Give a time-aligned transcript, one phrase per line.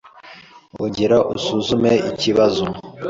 [0.81, 2.65] Ongera usuzume ikibazo.